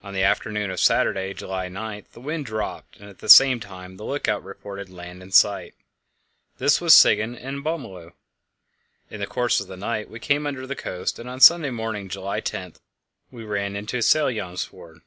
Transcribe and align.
On 0.00 0.14
the 0.14 0.22
afternoon 0.22 0.70
of 0.70 0.78
Saturday, 0.78 1.34
July 1.34 1.66
9, 1.68 2.06
the 2.12 2.20
wind 2.20 2.46
dropped, 2.46 2.98
and 3.00 3.10
at 3.10 3.18
the 3.18 3.28
same 3.28 3.58
time 3.58 3.96
the 3.96 4.04
lookout 4.04 4.44
reported 4.44 4.88
land 4.88 5.24
in 5.24 5.32
sight. 5.32 5.74
This 6.58 6.80
was 6.80 6.94
Siggen 6.94 7.34
on 7.44 7.64
Bömmelö. 7.64 8.12
In 9.10 9.18
the 9.18 9.26
course 9.26 9.58
of 9.60 9.66
the 9.66 9.76
night 9.76 10.08
we 10.08 10.20
came 10.20 10.46
under 10.46 10.68
the 10.68 10.76
coast, 10.76 11.18
and 11.18 11.28
on 11.28 11.40
Sunday 11.40 11.70
morning, 11.70 12.08
July 12.08 12.38
10, 12.38 12.74
we 13.32 13.42
ran 13.42 13.74
into 13.74 13.98
Sælbjömsfjord. 13.98 15.00